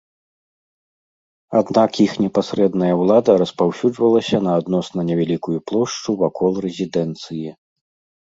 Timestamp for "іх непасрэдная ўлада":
2.05-3.35